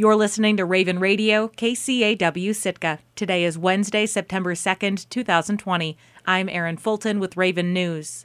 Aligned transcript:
You're 0.00 0.14
listening 0.14 0.56
to 0.58 0.64
Raven 0.64 1.00
Radio, 1.00 1.48
KCAW 1.48 2.54
Sitka. 2.54 3.00
Today 3.16 3.42
is 3.42 3.58
Wednesday, 3.58 4.06
September 4.06 4.54
2nd, 4.54 5.08
2020. 5.08 5.98
I'm 6.24 6.48
Erin 6.48 6.76
Fulton 6.76 7.18
with 7.18 7.36
Raven 7.36 7.72
News. 7.72 8.24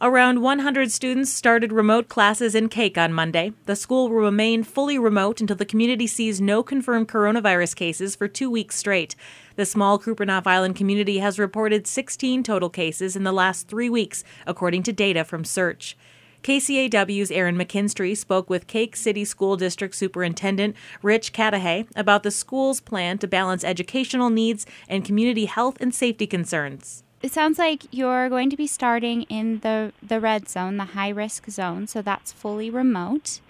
Around 0.00 0.40
100 0.40 0.90
students 0.90 1.30
started 1.30 1.70
remote 1.70 2.08
classes 2.08 2.54
in 2.54 2.70
Kake 2.70 2.96
on 2.96 3.12
Monday. 3.12 3.52
The 3.66 3.76
school 3.76 4.08
will 4.08 4.22
remain 4.22 4.64
fully 4.64 4.98
remote 4.98 5.42
until 5.42 5.56
the 5.56 5.66
community 5.66 6.06
sees 6.06 6.40
no 6.40 6.62
confirmed 6.62 7.08
coronavirus 7.08 7.76
cases 7.76 8.16
for 8.16 8.26
two 8.26 8.48
weeks 8.50 8.76
straight. 8.76 9.14
The 9.56 9.66
small 9.66 9.98
Kupreanof 9.98 10.46
Island 10.46 10.76
community 10.76 11.18
has 11.18 11.38
reported 11.38 11.86
16 11.86 12.42
total 12.42 12.70
cases 12.70 13.16
in 13.16 13.24
the 13.24 13.32
last 13.32 13.68
three 13.68 13.90
weeks, 13.90 14.24
according 14.46 14.84
to 14.84 14.94
data 14.94 15.24
from 15.24 15.42
SEARHC. 15.42 15.94
KCAW's 16.42 17.30
Erin 17.30 17.56
McKinstry 17.56 18.16
spoke 18.16 18.48
with 18.48 18.66
Kake 18.66 18.96
City 18.96 19.24
School 19.24 19.56
District 19.56 19.94
Superintendent 19.94 20.74
Rich 21.02 21.32
Catahay 21.32 21.86
about 21.94 22.22
the 22.22 22.30
school's 22.30 22.80
plan 22.80 23.18
to 23.18 23.28
balance 23.28 23.62
educational 23.62 24.30
needs 24.30 24.64
and 24.88 25.04
community 25.04 25.44
health 25.44 25.76
and 25.80 25.94
safety 25.94 26.26
concerns. 26.26 27.04
It 27.22 27.32
sounds 27.32 27.58
like 27.58 27.84
you're 27.90 28.30
going 28.30 28.48
to 28.48 28.56
be 28.56 28.66
starting 28.66 29.24
in 29.24 29.60
the, 29.60 29.92
the 30.02 30.18
red 30.18 30.48
zone, 30.48 30.78
the 30.78 30.84
high 30.84 31.10
risk 31.10 31.50
zone, 31.50 31.86
so 31.86 32.00
that's 32.00 32.32
fully 32.32 32.70
remote. 32.70 33.40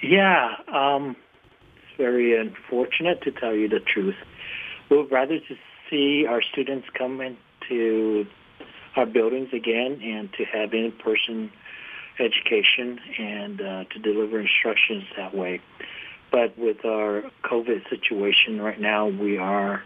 Yeah, 0.00 0.54
um, 0.72 1.16
it's 1.76 1.96
very 1.96 2.38
unfortunate 2.38 3.22
to 3.22 3.32
tell 3.32 3.54
you 3.54 3.68
the 3.68 3.80
truth. 3.80 4.14
We 4.88 4.98
would 4.98 5.10
rather 5.10 5.40
to 5.40 5.56
see 5.90 6.26
our 6.28 6.40
students 6.42 6.86
come 6.96 7.20
into 7.20 8.26
our 8.94 9.06
buildings 9.06 9.48
again 9.52 10.00
and 10.02 10.32
to 10.34 10.44
have 10.44 10.72
in-person 10.72 11.50
education 12.18 13.00
and 13.18 13.60
uh, 13.60 13.84
to 13.84 13.98
deliver 13.98 14.40
instructions 14.40 15.04
that 15.16 15.34
way. 15.34 15.60
But 16.30 16.58
with 16.58 16.84
our 16.84 17.22
COVID 17.44 17.88
situation 17.88 18.60
right 18.60 18.80
now, 18.80 19.06
we 19.06 19.38
are 19.38 19.82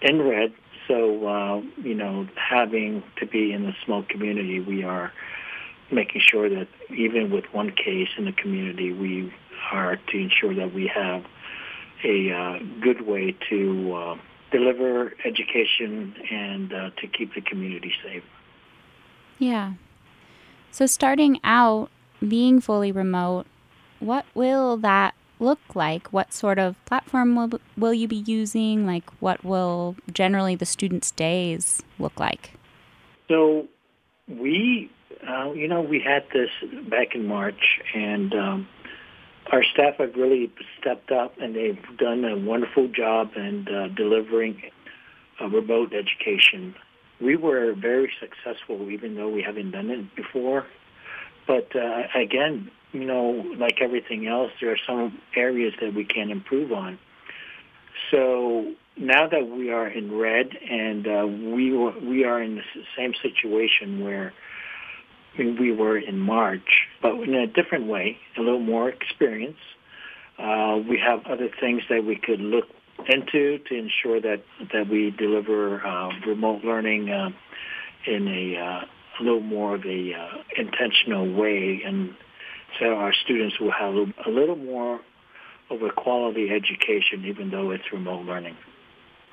in 0.00 0.22
red. 0.22 0.52
So, 0.88 1.26
uh, 1.26 1.60
you 1.80 1.94
know, 1.94 2.26
having 2.36 3.02
to 3.18 3.26
be 3.26 3.52
in 3.52 3.66
a 3.66 3.76
small 3.84 4.02
community, 4.02 4.60
we 4.60 4.82
are 4.82 5.12
making 5.90 6.22
sure 6.24 6.48
that 6.48 6.68
even 6.90 7.30
with 7.30 7.44
one 7.52 7.70
case 7.70 8.08
in 8.16 8.24
the 8.24 8.32
community, 8.32 8.92
we 8.92 9.32
are 9.70 9.96
to 9.96 10.18
ensure 10.18 10.54
that 10.54 10.74
we 10.74 10.88
have 10.88 11.24
a 12.04 12.32
uh, 12.32 12.58
good 12.80 13.06
way 13.06 13.36
to 13.48 13.94
uh, 13.94 14.16
deliver 14.50 15.12
education 15.24 16.14
and 16.30 16.72
uh, 16.72 16.90
to 17.00 17.06
keep 17.06 17.34
the 17.34 17.40
community 17.40 17.92
safe. 18.02 18.24
Yeah. 19.38 19.74
So, 20.72 20.86
starting 20.86 21.38
out 21.44 21.90
being 22.26 22.58
fully 22.58 22.92
remote, 22.92 23.46
what 24.00 24.24
will 24.34 24.78
that 24.78 25.14
look 25.38 25.60
like? 25.74 26.14
What 26.14 26.32
sort 26.32 26.58
of 26.58 26.82
platform 26.86 27.36
will, 27.36 27.60
will 27.76 27.92
you 27.92 28.08
be 28.08 28.16
using? 28.16 28.86
Like, 28.86 29.04
what 29.20 29.44
will 29.44 29.96
generally 30.10 30.54
the 30.54 30.64
students' 30.64 31.10
days 31.10 31.82
look 31.98 32.18
like? 32.18 32.54
So, 33.28 33.68
we, 34.26 34.90
uh, 35.28 35.52
you 35.52 35.68
know, 35.68 35.82
we 35.82 36.00
had 36.00 36.24
this 36.32 36.48
back 36.88 37.14
in 37.14 37.26
March, 37.26 37.78
and 37.94 38.34
um, 38.34 38.68
our 39.50 39.62
staff 39.62 39.96
have 39.98 40.14
really 40.16 40.50
stepped 40.80 41.12
up, 41.12 41.34
and 41.38 41.54
they've 41.54 41.98
done 41.98 42.24
a 42.24 42.38
wonderful 42.38 42.88
job 42.88 43.32
in 43.36 43.68
uh, 43.68 43.88
delivering 43.88 44.62
remote 45.38 45.92
education 45.92 46.74
we 47.22 47.36
were 47.36 47.74
very 47.74 48.10
successful, 48.20 48.90
even 48.90 49.14
though 49.14 49.28
we 49.28 49.42
haven't 49.42 49.70
done 49.70 49.90
it 49.90 50.14
before. 50.16 50.66
But 51.46 51.74
uh, 51.74 52.02
again, 52.14 52.70
you 52.92 53.04
know, 53.04 53.44
like 53.56 53.80
everything 53.80 54.26
else, 54.26 54.52
there 54.60 54.70
are 54.72 54.78
some 54.86 55.18
areas 55.34 55.74
that 55.80 55.94
we 55.94 56.04
can 56.04 56.30
improve 56.30 56.72
on. 56.72 56.98
So 58.10 58.74
now 58.96 59.28
that 59.28 59.48
we 59.48 59.70
are 59.70 59.88
in 59.88 60.16
red, 60.16 60.50
and 60.68 61.06
uh, 61.06 61.26
we 61.26 61.72
we 62.06 62.24
are 62.24 62.42
in 62.42 62.56
the 62.56 62.62
same 62.96 63.14
situation 63.14 64.04
where 64.04 64.32
we 65.38 65.72
were 65.72 65.96
in 65.96 66.18
March, 66.18 66.86
but 67.00 67.14
in 67.14 67.34
a 67.34 67.46
different 67.46 67.86
way, 67.86 68.18
a 68.36 68.40
little 68.40 68.60
more 68.60 68.88
experience. 68.88 69.58
Uh, 70.38 70.78
we 70.88 70.98
have 70.98 71.24
other 71.26 71.48
things 71.60 71.82
that 71.88 72.04
we 72.04 72.16
could 72.16 72.40
look 72.40 72.66
into 73.08 73.58
to 73.58 73.74
ensure 73.74 74.20
that 74.20 74.42
that 74.72 74.88
we 74.88 75.10
deliver 75.10 75.84
uh, 75.84 76.10
remote 76.26 76.64
learning 76.64 77.10
uh, 77.10 77.30
in 78.06 78.28
a, 78.28 78.56
uh, 78.56 78.84
a 79.20 79.22
little 79.22 79.40
more 79.40 79.74
of 79.74 79.84
a 79.84 80.14
uh, 80.14 80.42
intentional 80.56 81.32
way, 81.32 81.82
and 81.84 82.14
so 82.78 82.94
our 82.94 83.12
students 83.12 83.58
will 83.60 83.72
have 83.72 83.94
a 83.94 84.30
little 84.30 84.56
more 84.56 85.00
of 85.70 85.82
a 85.82 85.90
quality 85.90 86.50
education, 86.50 87.24
even 87.24 87.50
though 87.50 87.70
it's 87.70 87.92
remote 87.92 88.24
learning. 88.24 88.56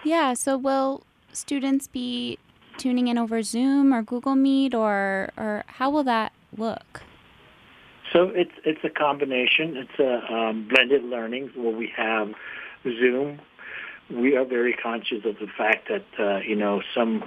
Yeah. 0.04 0.34
So 0.34 0.58
will 0.58 1.04
students 1.34 1.88
be 1.88 2.38
tuning 2.78 3.08
in 3.08 3.18
over 3.18 3.44
Zoom 3.44 3.94
or 3.94 4.02
Google 4.02 4.36
Meet, 4.36 4.74
or 4.74 5.32
or 5.38 5.64
how 5.68 5.90
will 5.90 6.04
that 6.06 6.32
look? 6.58 7.02
So 8.14 8.30
it's 8.30 8.52
it's 8.66 8.84
a 8.84 8.90
combination. 8.90 9.78
It's 9.78 10.00
a 10.00 10.34
um, 10.34 10.68
blended 10.68 11.04
learning 11.04 11.52
where 11.56 11.76
we 11.76 11.92
have 11.96 12.34
Zoom 12.84 13.40
we 14.10 14.36
are 14.36 14.46
very 14.46 14.74
conscious 14.74 15.26
of 15.26 15.36
the 15.40 15.48
fact 15.58 15.90
that 15.90 16.06
uh, 16.20 16.40
you 16.40 16.56
know 16.56 16.82
some 16.96 17.24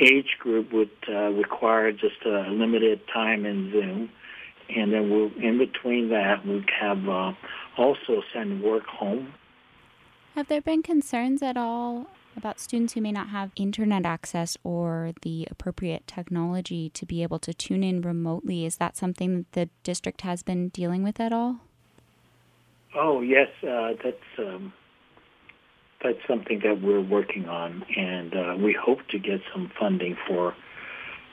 age 0.00 0.36
group 0.38 0.72
would 0.72 0.90
uh, 1.08 1.30
require 1.30 1.92
just 1.92 2.24
a 2.24 2.50
limited 2.50 3.00
time 3.12 3.44
in 3.44 3.70
Zoom, 3.70 4.10
and 4.74 4.92
then 4.92 5.10
we'll 5.10 5.30
in 5.42 5.58
between 5.58 6.08
that 6.10 6.46
we 6.46 6.64
have 6.78 7.08
uh, 7.08 7.32
also 7.76 8.22
send 8.32 8.62
work 8.62 8.86
home. 8.86 9.34
Have 10.34 10.48
there 10.48 10.60
been 10.60 10.82
concerns 10.82 11.42
at 11.42 11.56
all 11.56 12.06
about 12.36 12.60
students 12.60 12.92
who 12.92 13.00
may 13.00 13.10
not 13.10 13.30
have 13.30 13.50
internet 13.56 14.06
access 14.06 14.56
or 14.62 15.12
the 15.22 15.48
appropriate 15.50 16.06
technology 16.06 16.88
to 16.90 17.04
be 17.04 17.22
able 17.24 17.40
to 17.40 17.52
tune 17.52 17.82
in 17.82 18.00
remotely? 18.00 18.64
Is 18.64 18.76
that 18.76 18.96
something 18.96 19.46
that 19.52 19.52
the 19.52 19.70
district 19.82 20.20
has 20.20 20.44
been 20.44 20.68
dealing 20.68 21.02
with 21.02 21.18
at 21.18 21.32
all? 21.32 21.56
Oh 22.94 23.20
yes, 23.20 23.48
uh, 23.62 23.92
that's. 24.02 24.38
Um, 24.38 24.72
that's 26.02 26.18
something 26.26 26.60
that 26.64 26.80
we're 26.82 27.00
working 27.00 27.48
on, 27.48 27.84
and 27.96 28.34
uh, 28.34 28.56
we 28.58 28.72
hope 28.72 29.00
to 29.08 29.18
get 29.18 29.40
some 29.52 29.70
funding 29.78 30.16
for 30.26 30.54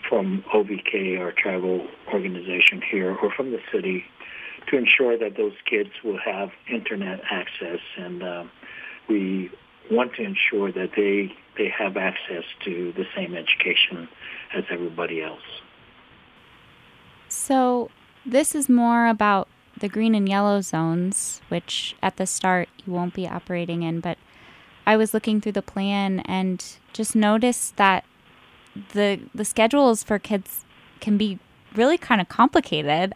from 0.07 0.43
OVK, 0.53 1.19
our 1.19 1.33
tribal 1.33 1.85
organization 2.13 2.81
here, 2.89 3.15
or 3.15 3.31
from 3.31 3.51
the 3.51 3.59
city, 3.73 4.05
to 4.69 4.77
ensure 4.77 5.17
that 5.17 5.35
those 5.35 5.53
kids 5.69 5.89
will 6.03 6.19
have 6.23 6.49
internet 6.71 7.19
access, 7.29 7.79
and 7.97 8.23
uh, 8.23 8.43
we 9.09 9.49
want 9.91 10.13
to 10.15 10.23
ensure 10.23 10.71
that 10.71 10.91
they 10.95 11.33
they 11.57 11.69
have 11.69 11.97
access 11.97 12.43
to 12.63 12.93
the 12.93 13.05
same 13.15 13.35
education 13.35 14.07
as 14.53 14.63
everybody 14.69 15.21
else. 15.21 15.41
So 17.29 17.89
this 18.25 18.53
is 18.53 18.69
more 18.69 19.07
about 19.07 19.47
the 19.79 19.89
green 19.89 20.15
and 20.15 20.27
yellow 20.27 20.61
zones, 20.61 21.41
which 21.49 21.95
at 22.01 22.17
the 22.17 22.25
start 22.25 22.69
you 22.85 22.93
won't 22.93 23.13
be 23.13 23.27
operating 23.27 23.83
in, 23.83 23.99
but 23.99 24.17
I 24.87 24.95
was 24.95 25.13
looking 25.13 25.41
through 25.41 25.51
the 25.51 25.61
plan 25.61 26.21
and 26.21 26.63
just 26.93 27.13
noticed 27.13 27.75
that 27.75 28.05
the 28.93 29.19
the 29.35 29.43
schedules 29.43 30.01
for 30.01 30.17
kids 30.17 30.63
can 31.01 31.17
be 31.17 31.39
really 31.75 31.97
kind 31.97 32.21
of 32.21 32.29
complicated. 32.29 33.13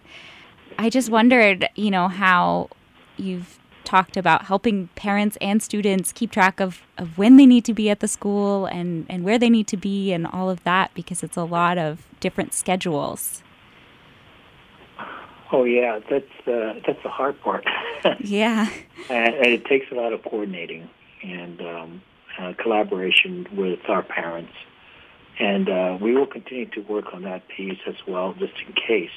I 0.77 0.89
just 0.89 1.09
wondered, 1.09 1.69
you 1.75 1.89
know, 1.89 2.09
how 2.09 2.69
you've 3.15 3.57
talked 3.85 4.17
about 4.17 4.45
helping 4.45 4.89
parents 4.95 5.37
and 5.39 5.63
students 5.63 6.11
keep 6.11 6.31
track 6.31 6.59
of, 6.59 6.81
of 6.97 7.17
when 7.17 7.37
they 7.37 7.45
need 7.45 7.65
to 7.65 7.73
be 7.73 7.89
at 7.89 7.99
the 7.99 8.07
school 8.07 8.65
and, 8.65 9.05
and 9.09 9.23
where 9.23 9.39
they 9.39 9.49
need 9.49 9.67
to 9.67 9.77
be 9.77 10.11
and 10.11 10.27
all 10.27 10.49
of 10.49 10.63
that 10.63 10.93
because 10.93 11.23
it's 11.23 11.37
a 11.37 11.43
lot 11.43 11.77
of 11.77 12.05
different 12.19 12.53
schedules. 12.53 13.43
Oh 15.51 15.63
yeah, 15.63 15.99
that's 16.09 16.47
uh, 16.47 16.79
that's 16.85 17.01
the 17.03 17.09
hard 17.09 17.39
part. 17.41 17.65
yeah, 18.19 18.69
and, 19.09 19.35
and 19.35 19.47
it 19.47 19.65
takes 19.65 19.91
a 19.91 19.95
lot 19.95 20.13
of 20.13 20.22
coordinating 20.23 20.90
and 21.23 21.62
um, 21.62 22.02
uh, 22.40 22.53
collaboration 22.62 23.47
with 23.56 23.79
our 23.88 24.03
parents. 24.03 24.53
And 25.40 25.70
uh, 25.70 25.97
we 26.02 26.14
will 26.14 26.28
continue 26.28 26.70
to 26.72 26.82
work 26.82 27.14
on 27.14 27.23
that 27.23 27.47
piece 27.47 27.79
as 27.88 27.96
well, 28.08 28.34
just 28.38 28.53
in 28.68 28.73
case, 28.73 29.09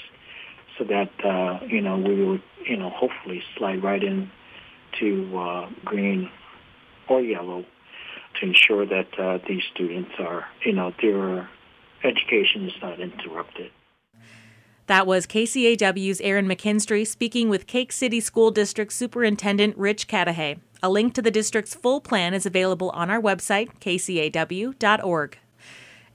so 0.79 0.85
that 0.85 1.11
uh, 1.25 1.65
you 1.67 1.81
know 1.81 1.99
we 1.99 2.25
will, 2.25 2.39
you 2.65 2.77
know, 2.77 2.91
hopefully 2.91 3.43
slide 3.57 3.83
right 3.83 4.03
in 4.03 4.31
to 5.01 5.39
uh, 5.39 5.71
green 5.85 6.31
or 7.09 7.21
yellow 7.21 7.65
to 8.41 8.47
ensure 8.47 8.87
that 8.87 9.19
uh, 9.19 9.39
these 9.49 9.63
students 9.73 10.11
are, 10.19 10.47
you 10.65 10.73
know, 10.73 10.93
their 11.01 11.49
education 12.03 12.67
is 12.67 12.73
not 12.83 13.01
interrupted. 13.01 13.71
That 14.87 15.07
was 15.07 15.27
KCAW's 15.27 16.21
Erin 16.21 16.47
McKinstry 16.47 17.07
speaking 17.07 17.49
with 17.49 17.67
Kake 17.67 17.91
City 17.91 18.21
School 18.21 18.51
District 18.51 18.93
Superintendent 18.93 19.77
Rich 19.79 20.09
Catahay. 20.09 20.61
A 20.85 20.91
link 20.91 21.15
to 21.15 21.23
the 21.23 21.31
district's 21.31 21.75
full 21.75 21.99
plan 21.99 22.35
is 22.35 22.45
available 22.45 22.91
on 22.91 23.09
our 23.09 23.19
website, 23.19 23.71
kcaw.org. 23.81 25.39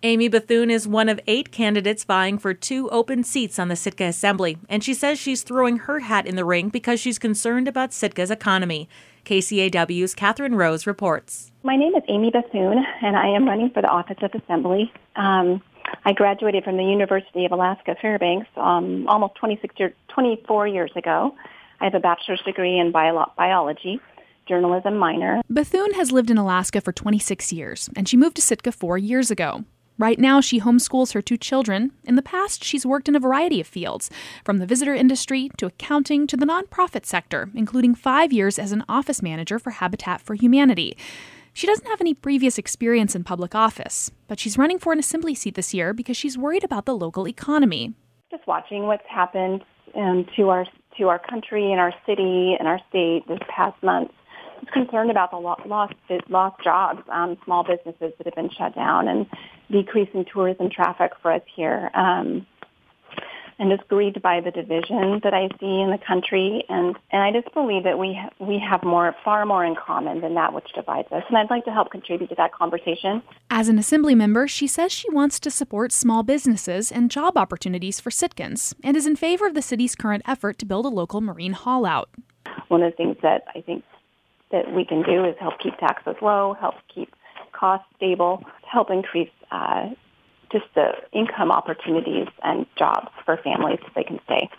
Amy 0.03 0.27
Bethune 0.27 0.69
is 0.69 0.87
one 0.87 1.09
of 1.09 1.19
eight 1.25 1.51
candidates 1.51 2.03
vying 2.03 2.37
for 2.37 2.53
two 2.53 2.87
open 2.91 3.23
seats 3.23 3.57
on 3.57 3.69
the 3.69 3.75
Sitka 3.75 4.03
Assembly, 4.03 4.59
and 4.69 4.83
she 4.83 4.93
says 4.93 5.17
she's 5.17 5.41
throwing 5.41 5.77
her 5.77 6.01
hat 6.01 6.27
in 6.27 6.35
the 6.35 6.45
ring 6.45 6.69
because 6.69 6.99
she's 6.99 7.17
concerned 7.17 7.67
about 7.67 7.89
Sitka's 7.89 8.29
economy. 8.29 8.87
KCAW's 9.25 10.13
Catherine 10.13 10.53
Rose 10.53 10.85
reports. 10.85 11.49
My 11.63 11.75
name 11.75 11.95
is 11.95 12.03
Amy 12.07 12.29
Bethune, 12.29 12.85
and 13.01 13.15
I 13.15 13.29
am 13.29 13.47
running 13.47 13.71
for 13.71 13.81
the 13.81 13.89
office 13.89 14.17
of 14.21 14.39
Assembly. 14.39 14.93
Um, 15.15 15.63
I 16.05 16.13
graduated 16.13 16.63
from 16.63 16.77
the 16.77 16.83
University 16.83 17.43
of 17.45 17.51
Alaska 17.51 17.95
Fairbanks 17.99 18.47
um, 18.55 19.07
almost 19.07 19.33
26 19.33 19.73
year, 19.79 19.95
24 20.09 20.67
years 20.67 20.91
ago. 20.95 21.33
I 21.81 21.85
have 21.85 21.95
a 21.95 21.99
bachelor's 21.99 22.41
degree 22.43 22.77
in 22.77 22.91
bio- 22.91 23.31
biology 23.35 23.99
journalism 24.49 24.97
minor. 24.97 25.41
Bethune 25.49 25.93
has 25.93 26.11
lived 26.11 26.31
in 26.31 26.37
Alaska 26.37 26.81
for 26.81 26.91
26 26.91 27.53
years, 27.53 27.89
and 27.95 28.09
she 28.09 28.17
moved 28.17 28.35
to 28.35 28.41
Sitka 28.41 28.71
four 28.71 28.97
years 28.97 29.31
ago. 29.31 29.63
Right 29.99 30.17
now, 30.17 30.39
she 30.39 30.61
homeschools 30.61 31.13
her 31.13 31.21
two 31.21 31.35
children. 31.35 31.91
In 32.05 32.15
the 32.15 32.21
past, 32.21 32.63
she's 32.63 32.85
worked 32.85 33.09
in 33.09 33.17
a 33.17 33.19
variety 33.19 33.59
of 33.59 33.67
fields, 33.67 34.09
from 34.45 34.57
the 34.57 34.65
visitor 34.65 34.95
industry 34.95 35.51
to 35.57 35.65
accounting 35.65 36.25
to 36.27 36.37
the 36.37 36.45
nonprofit 36.45 37.05
sector, 37.05 37.49
including 37.53 37.95
five 37.95 38.31
years 38.31 38.57
as 38.57 38.71
an 38.71 38.85
office 38.87 39.21
manager 39.21 39.59
for 39.59 39.71
Habitat 39.71 40.21
for 40.21 40.35
Humanity. 40.35 40.97
She 41.51 41.67
doesn't 41.67 41.87
have 41.87 41.99
any 41.99 42.13
previous 42.13 42.57
experience 42.57 43.13
in 43.13 43.25
public 43.25 43.53
office, 43.53 44.09
but 44.29 44.39
she's 44.39 44.57
running 44.57 44.79
for 44.79 44.93
an 44.93 44.99
assembly 44.99 45.35
seat 45.35 45.55
this 45.55 45.73
year 45.73 45.93
because 45.93 46.15
she's 46.15 46.37
worried 46.37 46.63
about 46.63 46.85
the 46.85 46.95
local 46.95 47.27
economy. 47.27 47.93
Just 48.31 48.47
watching 48.47 48.87
what's 48.87 49.03
happened 49.09 49.65
um, 49.95 50.25
to 50.37 50.47
our 50.47 50.65
to 50.97 51.07
our 51.07 51.19
country 51.19 51.71
and 51.71 51.79
our 51.79 51.93
city 52.05 52.55
and 52.57 52.67
our 52.67 52.79
state 52.89 53.23
this 53.27 53.39
past 53.49 53.81
month 53.83 54.11
concerned 54.71 55.11
about 55.11 55.31
the 55.31 55.37
lost 55.37 55.63
lost 56.29 56.63
jobs, 56.63 57.01
um, 57.09 57.37
small 57.45 57.63
businesses 57.63 58.13
that 58.17 58.25
have 58.25 58.35
been 58.35 58.49
shut 58.57 58.75
down, 58.75 59.07
and 59.07 59.25
decreasing 59.71 60.25
tourism 60.31 60.69
traffic 60.69 61.11
for 61.21 61.31
us 61.31 61.43
here. 61.55 61.89
Um, 61.93 62.45
and 63.59 63.69
just 63.69 63.87
grieved 63.89 64.21
by 64.21 64.39
the 64.39 64.51
division 64.51 65.19
that 65.23 65.33
I 65.33 65.49
see 65.59 65.81
in 65.81 65.91
the 65.91 65.99
country, 66.07 66.63
and 66.69 66.95
and 67.11 67.21
I 67.21 67.31
just 67.31 67.53
believe 67.53 67.83
that 67.83 67.99
we 67.99 68.17
ha- 68.19 68.29
we 68.39 68.57
have 68.57 68.83
more, 68.83 69.13
far 69.23 69.45
more 69.45 69.65
in 69.65 69.75
common 69.75 70.21
than 70.21 70.33
that 70.35 70.53
which 70.53 70.71
divides 70.73 71.11
us. 71.11 71.23
And 71.27 71.37
I'd 71.37 71.49
like 71.49 71.65
to 71.65 71.71
help 71.71 71.91
contribute 71.91 72.29
to 72.29 72.35
that 72.35 72.53
conversation. 72.53 73.21
As 73.49 73.67
an 73.67 73.77
assembly 73.77 74.15
member, 74.15 74.47
she 74.47 74.65
says 74.65 74.93
she 74.93 75.11
wants 75.11 75.39
to 75.41 75.51
support 75.51 75.91
small 75.91 76.23
businesses 76.23 76.89
and 76.91 77.11
job 77.11 77.37
opportunities 77.37 77.99
for 77.99 78.09
Sitkans, 78.09 78.73
and 78.81 78.95
is 78.95 79.05
in 79.05 79.17
favor 79.17 79.45
of 79.45 79.53
the 79.53 79.61
city's 79.61 79.93
current 79.93 80.23
effort 80.25 80.57
to 80.59 80.65
build 80.65 80.85
a 80.85 80.89
local 80.89 81.19
marine 81.19 81.53
haul 81.53 81.85
out. 81.85 82.09
One 82.69 82.81
of 82.81 82.93
the 82.93 82.97
things 82.97 83.17
that 83.21 83.43
I 83.53 83.61
think 83.61 83.83
that 84.51 84.73
we 84.73 84.85
can 84.85 85.03
do 85.03 85.25
is 85.25 85.35
help 85.39 85.59
keep 85.59 85.77
taxes 85.77 86.15
low, 86.21 86.55
help 86.59 86.75
keep 86.93 87.13
costs 87.51 87.87
stable, 87.95 88.43
help 88.69 88.89
increase 88.89 89.29
uh, 89.51 89.89
just 90.51 90.65
the 90.75 90.91
income 91.13 91.51
opportunities 91.51 92.27
and 92.43 92.65
jobs 92.77 93.09
for 93.25 93.37
families 93.37 93.79
so 93.81 93.89
they 93.95 94.03
can 94.03 94.19
stay. 94.25 94.49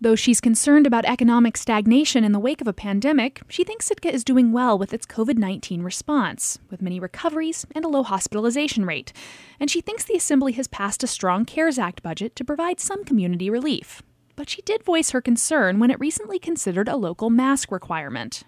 Though 0.00 0.14
she's 0.14 0.40
concerned 0.40 0.86
about 0.86 1.04
economic 1.06 1.56
stagnation 1.56 2.22
in 2.22 2.30
the 2.30 2.38
wake 2.38 2.60
of 2.60 2.68
a 2.68 2.72
pandemic, 2.72 3.40
she 3.48 3.64
thinks 3.64 3.86
Sitka 3.86 4.12
is 4.12 4.22
doing 4.22 4.52
well 4.52 4.78
with 4.78 4.94
its 4.94 5.06
COVID 5.06 5.36
19 5.36 5.82
response, 5.82 6.60
with 6.70 6.80
many 6.80 7.00
recoveries 7.00 7.66
and 7.74 7.84
a 7.84 7.88
low 7.88 8.04
hospitalization 8.04 8.84
rate. 8.84 9.12
And 9.58 9.68
she 9.68 9.80
thinks 9.80 10.04
the 10.04 10.16
Assembly 10.16 10.52
has 10.52 10.68
passed 10.68 11.02
a 11.02 11.08
strong 11.08 11.44
CARES 11.44 11.80
Act 11.80 12.00
budget 12.04 12.36
to 12.36 12.44
provide 12.44 12.78
some 12.78 13.04
community 13.04 13.50
relief. 13.50 14.02
But 14.36 14.48
she 14.48 14.62
did 14.62 14.84
voice 14.84 15.10
her 15.10 15.20
concern 15.20 15.80
when 15.80 15.90
it 15.90 15.98
recently 15.98 16.38
considered 16.38 16.88
a 16.88 16.94
local 16.94 17.28
mask 17.28 17.72
requirement. 17.72 18.44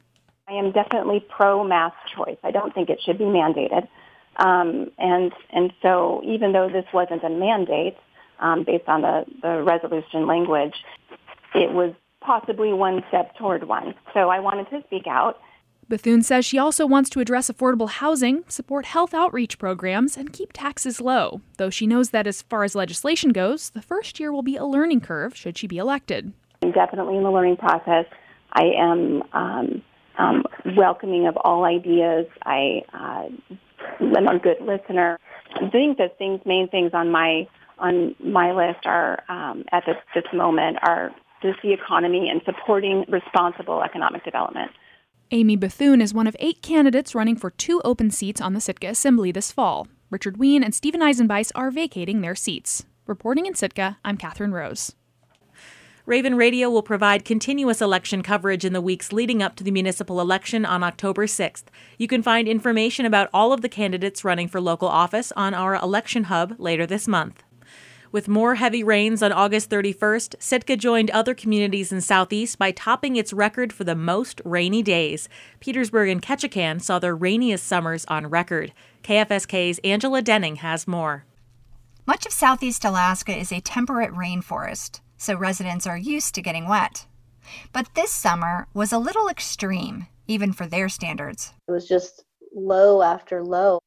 I 0.50 0.54
am 0.54 0.72
definitely 0.72 1.24
pro 1.28 1.62
mass 1.62 1.92
choice. 2.16 2.38
I 2.42 2.50
don't 2.50 2.74
think 2.74 2.90
it 2.90 2.98
should 3.04 3.18
be 3.18 3.24
mandated. 3.24 3.86
Um, 4.36 4.90
and 4.98 5.32
and 5.52 5.72
so 5.80 6.22
even 6.24 6.52
though 6.52 6.68
this 6.68 6.86
wasn't 6.92 7.22
a 7.22 7.28
mandate 7.28 7.96
um, 8.40 8.64
based 8.64 8.88
on 8.88 9.02
the, 9.02 9.24
the 9.42 9.62
resolution 9.62 10.26
language, 10.26 10.74
it 11.54 11.72
was 11.72 11.94
possibly 12.20 12.72
one 12.72 13.02
step 13.08 13.36
toward 13.36 13.64
one. 13.68 13.94
So 14.12 14.28
I 14.28 14.40
wanted 14.40 14.68
to 14.70 14.82
speak 14.86 15.06
out. 15.06 15.40
Bethune 15.88 16.22
says 16.22 16.44
she 16.44 16.58
also 16.58 16.86
wants 16.86 17.10
to 17.10 17.20
address 17.20 17.50
affordable 17.50 17.88
housing, 17.88 18.44
support 18.46 18.86
health 18.86 19.12
outreach 19.12 19.58
programs, 19.58 20.16
and 20.16 20.32
keep 20.32 20.52
taxes 20.52 21.00
low, 21.00 21.40
though 21.58 21.70
she 21.70 21.86
knows 21.86 22.10
that 22.10 22.28
as 22.28 22.42
far 22.42 22.62
as 22.62 22.76
legislation 22.76 23.30
goes, 23.30 23.70
the 23.70 23.82
first 23.82 24.20
year 24.20 24.32
will 24.32 24.42
be 24.42 24.56
a 24.56 24.64
learning 24.64 25.00
curve 25.00 25.36
should 25.36 25.58
she 25.58 25.66
be 25.66 25.78
elected. 25.78 26.32
I'm 26.62 26.70
definitely 26.70 27.16
in 27.16 27.24
the 27.24 27.30
learning 27.30 27.56
process. 27.56 28.04
I 28.52 28.66
am 28.78 29.22
um, 29.32 29.82
um, 30.18 30.44
welcoming 30.76 31.26
of 31.26 31.36
all 31.36 31.64
ideas. 31.64 32.26
I 32.44 32.82
uh, 32.92 33.28
am 34.00 34.28
a 34.28 34.38
good 34.38 34.60
listener. 34.60 35.18
I 35.54 35.68
think 35.70 35.98
the 35.98 36.08
things, 36.18 36.40
main 36.44 36.68
things 36.68 36.92
on 36.94 37.10
my 37.10 37.48
on 37.78 38.14
my 38.22 38.52
list 38.52 38.84
are 38.84 39.22
um, 39.30 39.64
at 39.72 39.84
this, 39.86 39.96
this 40.14 40.24
moment 40.34 40.76
are 40.82 41.10
just 41.42 41.58
the 41.62 41.72
economy 41.72 42.28
and 42.28 42.42
supporting 42.44 43.06
responsible 43.08 43.82
economic 43.82 44.22
development. 44.22 44.70
Amy 45.30 45.56
Bethune 45.56 46.02
is 46.02 46.12
one 46.12 46.26
of 46.26 46.36
eight 46.40 46.60
candidates 46.60 47.14
running 47.14 47.36
for 47.36 47.50
two 47.50 47.80
open 47.84 48.10
seats 48.10 48.40
on 48.40 48.52
the 48.52 48.60
Sitka 48.60 48.88
Assembly 48.88 49.32
this 49.32 49.50
fall. 49.50 49.88
Richard 50.10 50.36
Wein 50.36 50.62
and 50.62 50.74
Stephen 50.74 51.00
Eisenbeisz 51.00 51.52
are 51.54 51.70
vacating 51.70 52.20
their 52.20 52.34
seats. 52.34 52.84
Reporting 53.06 53.46
in 53.46 53.54
Sitka, 53.54 53.98
I'm 54.04 54.16
Catherine 54.16 54.52
Rose. 54.52 54.92
Raven 56.10 56.34
Radio 56.34 56.68
will 56.68 56.82
provide 56.82 57.24
continuous 57.24 57.80
election 57.80 58.20
coverage 58.24 58.64
in 58.64 58.72
the 58.72 58.80
weeks 58.80 59.12
leading 59.12 59.44
up 59.44 59.54
to 59.54 59.62
the 59.62 59.70
municipal 59.70 60.20
election 60.20 60.66
on 60.66 60.82
October 60.82 61.24
6th. 61.24 61.66
You 61.98 62.08
can 62.08 62.20
find 62.20 62.48
information 62.48 63.06
about 63.06 63.30
all 63.32 63.52
of 63.52 63.60
the 63.60 63.68
candidates 63.68 64.24
running 64.24 64.48
for 64.48 64.60
local 64.60 64.88
office 64.88 65.30
on 65.36 65.54
our 65.54 65.76
election 65.76 66.24
hub 66.24 66.56
later 66.58 66.84
this 66.84 67.06
month. 67.06 67.44
With 68.10 68.26
more 68.26 68.56
heavy 68.56 68.82
rains 68.82 69.22
on 69.22 69.30
August 69.30 69.70
31st, 69.70 70.34
Sitka 70.40 70.76
joined 70.76 71.12
other 71.12 71.32
communities 71.32 71.92
in 71.92 72.00
Southeast 72.00 72.58
by 72.58 72.72
topping 72.72 73.14
its 73.14 73.32
record 73.32 73.72
for 73.72 73.84
the 73.84 73.94
most 73.94 74.40
rainy 74.44 74.82
days. 74.82 75.28
Petersburg 75.60 76.08
and 76.08 76.20
Ketchikan 76.20 76.82
saw 76.82 76.98
their 76.98 77.14
rainiest 77.14 77.64
summers 77.64 78.04
on 78.06 78.26
record. 78.26 78.72
KFSK's 79.04 79.78
Angela 79.84 80.22
Denning 80.22 80.56
has 80.56 80.88
more. 80.88 81.24
Much 82.04 82.26
of 82.26 82.32
Southeast 82.32 82.84
Alaska 82.84 83.30
is 83.30 83.52
a 83.52 83.60
temperate 83.60 84.10
rainforest 84.10 84.98
so 85.20 85.36
residents 85.36 85.86
are 85.86 85.98
used 85.98 86.34
to 86.34 86.42
getting 86.42 86.66
wet. 86.66 87.06
But 87.72 87.94
this 87.94 88.10
summer 88.10 88.66
was 88.72 88.90
a 88.90 88.98
little 88.98 89.28
extreme, 89.28 90.06
even 90.26 90.52
for 90.52 90.66
their 90.66 90.88
standards. 90.88 91.52
It 91.68 91.72
was 91.72 91.86
just 91.86 92.24
low 92.54 93.02
after 93.02 93.44
low. 93.44 93.80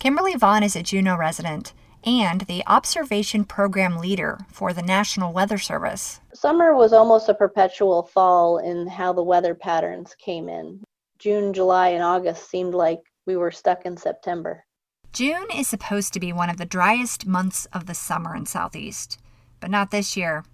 Kimberly 0.00 0.34
Vaughn 0.34 0.64
is 0.64 0.74
a 0.74 0.82
Juneau 0.82 1.16
resident 1.16 1.72
and 2.02 2.42
the 2.42 2.64
observation 2.66 3.44
program 3.44 3.98
leader 3.98 4.38
for 4.50 4.72
the 4.72 4.82
National 4.82 5.32
Weather 5.32 5.58
Service. 5.58 6.20
Summer 6.34 6.74
was 6.74 6.92
almost 6.92 7.28
a 7.28 7.34
perpetual 7.34 8.02
fall 8.02 8.58
in 8.58 8.88
how 8.88 9.12
the 9.12 9.22
weather 9.22 9.54
patterns 9.54 10.16
came 10.18 10.48
in. 10.48 10.82
June, 11.18 11.52
July, 11.52 11.90
and 11.90 12.02
August 12.02 12.50
seemed 12.50 12.74
like 12.74 13.00
we 13.26 13.36
were 13.36 13.50
stuck 13.50 13.84
in 13.84 13.96
September. 13.96 14.64
June 15.12 15.46
is 15.54 15.68
supposed 15.68 16.12
to 16.14 16.20
be 16.20 16.32
one 16.32 16.50
of 16.50 16.56
the 16.56 16.64
driest 16.64 17.26
months 17.26 17.66
of 17.66 17.86
the 17.86 17.94
summer 17.94 18.34
in 18.34 18.46
Southeast, 18.46 19.18
but 19.60 19.70
not 19.70 19.90
this 19.90 20.16
year. 20.16 20.44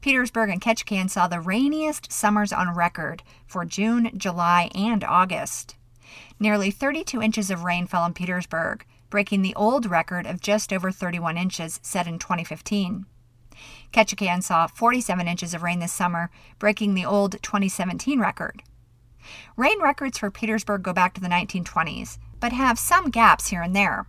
Petersburg 0.00 0.50
and 0.50 0.60
Ketchikan 0.60 1.10
saw 1.10 1.28
the 1.28 1.40
rainiest 1.40 2.12
summers 2.12 2.52
on 2.52 2.74
record 2.74 3.22
for 3.46 3.64
June, 3.64 4.10
July, 4.16 4.70
and 4.74 5.04
August. 5.04 5.76
Nearly 6.40 6.70
32 6.70 7.20
inches 7.20 7.50
of 7.50 7.64
rain 7.64 7.86
fell 7.86 8.04
in 8.04 8.14
Petersburg, 8.14 8.84
breaking 9.10 9.42
the 9.42 9.54
old 9.54 9.86
record 9.86 10.26
of 10.26 10.40
just 10.40 10.72
over 10.72 10.90
31 10.90 11.36
inches 11.36 11.80
set 11.82 12.06
in 12.06 12.18
2015. 12.18 13.06
Ketchikan 13.92 14.42
saw 14.42 14.66
47 14.66 15.26
inches 15.26 15.54
of 15.54 15.62
rain 15.62 15.80
this 15.80 15.92
summer, 15.92 16.30
breaking 16.58 16.94
the 16.94 17.04
old 17.04 17.32
2017 17.42 18.20
record. 18.20 18.62
Rain 19.56 19.80
records 19.82 20.18
for 20.18 20.30
Petersburg 20.30 20.82
go 20.82 20.92
back 20.92 21.14
to 21.14 21.20
the 21.20 21.28
1920s, 21.28 22.18
but 22.40 22.52
have 22.52 22.78
some 22.78 23.10
gaps 23.10 23.48
here 23.48 23.62
and 23.62 23.74
there. 23.74 24.06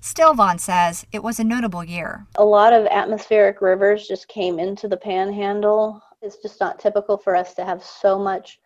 Still, 0.00 0.34
Vaughn 0.34 0.58
says 0.58 1.06
it 1.12 1.22
was 1.22 1.38
a 1.38 1.44
notable 1.44 1.84
year. 1.84 2.26
A 2.36 2.44
lot 2.44 2.72
of 2.72 2.86
atmospheric 2.86 3.60
rivers 3.60 4.06
just 4.06 4.28
came 4.28 4.58
into 4.58 4.88
the 4.88 4.96
panhandle. 4.96 6.02
It's 6.22 6.36
just 6.36 6.60
not 6.60 6.78
typical 6.78 7.16
for 7.16 7.36
us 7.36 7.54
to 7.54 7.64
have 7.64 7.82
so 7.82 8.18
much 8.18 8.60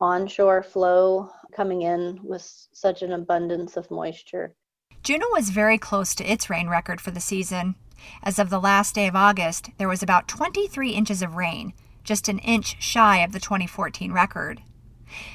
onshore 0.00 0.62
flow 0.62 1.30
coming 1.54 1.82
in 1.82 2.20
with 2.22 2.42
such 2.72 3.02
an 3.02 3.12
abundance 3.12 3.76
of 3.76 3.90
moisture. 3.90 4.54
Juneau 5.02 5.28
was 5.32 5.50
very 5.50 5.78
close 5.78 6.14
to 6.16 6.30
its 6.30 6.50
rain 6.50 6.68
record 6.68 7.00
for 7.00 7.10
the 7.10 7.20
season. 7.20 7.76
As 8.22 8.38
of 8.38 8.50
the 8.50 8.60
last 8.60 8.94
day 8.94 9.06
of 9.06 9.16
August, 9.16 9.70
there 9.78 9.88
was 9.88 10.02
about 10.02 10.28
23 10.28 10.90
inches 10.90 11.22
of 11.22 11.36
rain, 11.36 11.72
just 12.04 12.28
an 12.28 12.38
inch 12.40 12.82
shy 12.82 13.18
of 13.18 13.32
the 13.32 13.40
2014 13.40 14.12
record. 14.12 14.62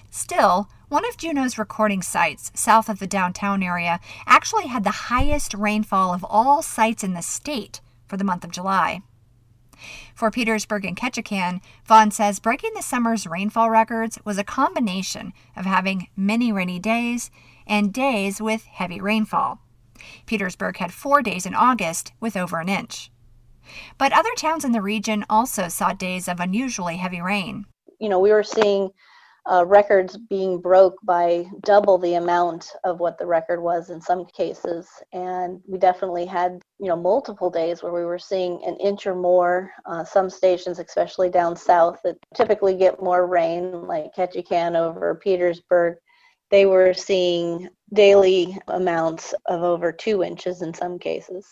Still, 0.10 0.70
one 0.90 1.08
of 1.08 1.18
Juneau's 1.18 1.58
recording 1.58 2.02
sites, 2.02 2.52
south 2.54 2.90
of 2.90 3.00
the 3.00 3.08
downtown 3.08 3.64
area, 3.64 4.00
actually 4.26 4.68
had 4.68 4.84
the 4.84 5.08
highest 5.10 5.54
rainfall 5.54 6.14
of 6.14 6.26
all 6.26 6.62
sites 6.62 7.04
in 7.04 7.14
the 7.14 7.22
state 7.22 7.82
for 8.08 8.18
the 8.18 8.24
month 8.24 8.44
of 8.44 8.52
July. 8.52 9.02
For 10.14 10.30
Petersburg 10.30 10.86
and 10.86 10.98
Ketchikan, 10.98 11.62
Vaughn 11.86 12.12
says 12.12 12.40
breaking 12.40 12.74
the 12.76 12.82
summer's 12.82 13.26
rainfall 13.26 13.70
records 13.70 14.20
was 14.24 14.38
a 14.38 14.44
combination 14.44 15.34
of 15.56 15.66
having 15.66 16.08
many 16.16 16.52
rainy 16.52 16.78
days 16.78 17.32
and 17.66 17.94
days 17.94 18.42
with 18.42 18.66
heavy 18.66 19.02
rainfall. 19.02 19.60
Petersburg 20.26 20.78
had 20.78 20.94
four 20.94 21.22
days 21.22 21.46
in 21.46 21.56
August 21.56 22.12
with 22.20 22.36
over 22.36 22.60
an 22.60 22.70
inch. 22.70 23.12
But 23.98 24.12
other 24.12 24.34
towns 24.36 24.66
in 24.66 24.72
the 24.72 24.82
region 24.82 25.26
also 25.30 25.68
saw 25.68 25.94
days 25.94 26.28
of 26.28 26.40
unusually 26.40 26.98
heavy 26.98 27.22
rain. 27.22 27.66
You 28.00 28.10
know, 28.10 28.20
we 28.20 28.32
were 28.32 28.44
seeing 28.44 28.90
uh, 29.51 29.65
records 29.65 30.17
being 30.17 30.62
broke 30.62 30.96
by 31.03 31.46
double 31.63 31.98
the 31.98 32.13
amount 32.13 32.72
of 32.86 33.00
what 33.00 33.17
the 33.17 33.25
record 33.25 33.62
was 33.62 33.89
in 33.89 34.00
some 34.00 34.25
cases. 34.25 34.88
And 35.12 35.60
we 35.67 35.77
definitely 35.77 36.25
had, 36.25 36.62
you 36.79 36.88
know, 36.88 36.96
multiple 36.96 37.50
days 37.50 37.84
where 37.84 37.91
we 37.93 38.05
were 38.05 38.20
seeing 38.20 38.63
an 38.65 38.77
inch 38.77 39.05
or 39.05 39.15
more. 39.15 39.72
Uh, 39.86 40.05
some 40.05 40.29
stations, 40.29 40.79
especially 40.79 41.29
down 41.29 41.58
south, 41.58 42.00
that 42.03 42.15
typically 42.34 42.75
get 42.75 43.03
more 43.03 43.27
rain, 43.27 43.88
like 43.88 44.15
Ketchikan 44.15 44.77
over 44.77 45.15
Petersburg, 45.15 45.98
they 46.50 46.65
were 46.65 46.93
seeing 46.93 47.67
daily 47.93 48.58
amounts 48.70 49.34
of 49.48 49.63
over 49.63 49.91
two 49.91 50.24
inches 50.24 50.62
in 50.62 50.74
some 50.74 50.98
cases. 50.98 51.46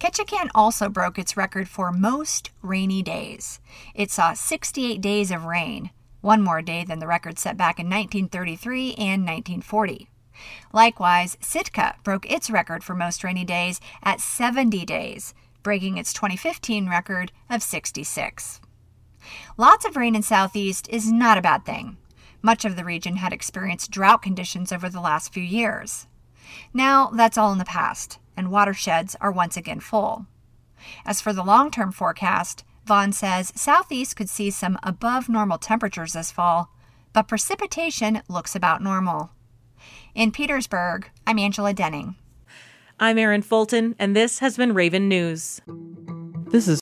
Ketchikan 0.00 0.48
also 0.54 0.88
broke 0.88 1.18
its 1.18 1.36
record 1.36 1.68
for 1.68 1.90
most 1.92 2.50
rainy 2.62 3.02
days. 3.02 3.60
It 3.94 4.10
saw 4.10 4.32
68 4.32 5.00
days 5.00 5.32
of 5.32 5.44
rain, 5.44 5.90
one 6.20 6.42
more 6.42 6.62
day 6.62 6.84
than 6.84 6.98
the 6.98 7.06
record 7.06 7.38
set 7.38 7.56
back 7.56 7.78
in 7.78 7.86
1933 7.86 8.94
and 8.94 9.22
1940. 9.24 10.08
Likewise, 10.72 11.36
Sitka 11.40 11.96
broke 12.04 12.30
its 12.30 12.50
record 12.50 12.84
for 12.84 12.94
most 12.94 13.24
rainy 13.24 13.44
days 13.44 13.80
at 14.02 14.20
70 14.20 14.84
days, 14.84 15.34
breaking 15.62 15.96
its 15.96 16.12
2015 16.12 16.88
record 16.88 17.32
of 17.50 17.62
66. 17.62 18.60
Lots 19.56 19.84
of 19.84 19.96
rain 19.96 20.14
in 20.14 20.22
Southeast 20.22 20.88
is 20.88 21.10
not 21.10 21.38
a 21.38 21.42
bad 21.42 21.64
thing. 21.64 21.96
Much 22.40 22.64
of 22.64 22.76
the 22.76 22.84
region 22.84 23.16
had 23.16 23.32
experienced 23.32 23.90
drought 23.90 24.22
conditions 24.22 24.72
over 24.72 24.88
the 24.88 25.00
last 25.00 25.32
few 25.32 25.42
years. 25.42 26.06
Now 26.72 27.08
that's 27.08 27.36
all 27.36 27.52
in 27.52 27.58
the 27.58 27.64
past, 27.64 28.18
and 28.36 28.50
watersheds 28.50 29.16
are 29.20 29.32
once 29.32 29.56
again 29.56 29.80
full. 29.80 30.26
As 31.04 31.20
for 31.20 31.32
the 31.32 31.42
long 31.42 31.70
term 31.70 31.90
forecast, 31.90 32.64
Vaughn 32.88 33.12
says 33.12 33.52
southeast 33.54 34.16
could 34.16 34.30
see 34.30 34.50
some 34.50 34.78
above 34.82 35.28
normal 35.28 35.58
temperatures 35.58 36.14
this 36.14 36.32
fall, 36.32 36.72
but 37.12 37.28
precipitation 37.28 38.22
looks 38.28 38.56
about 38.56 38.82
normal. 38.82 39.30
In 40.14 40.32
Petersburg, 40.32 41.10
I'm 41.26 41.38
Angela 41.38 41.74
Denning. 41.74 42.16
I'm 42.98 43.18
Erin 43.18 43.42
Fulton, 43.42 43.94
and 43.98 44.16
this 44.16 44.38
has 44.38 44.56
been 44.56 44.72
Raven 44.72 45.06
News. 45.06 45.60
This 46.46 46.66
is 46.66 46.76